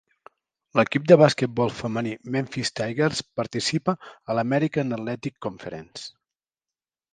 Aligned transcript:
L"equip 0.77 1.03
de 1.11 1.17
basquetbol 1.21 1.73
femení 1.81 2.13
Memphis 2.37 2.73
Tigers 2.79 3.21
participa 3.41 3.97
a 4.09 4.35
l"American 4.37 4.99
Athletic 5.01 5.39
Conference. 5.49 6.11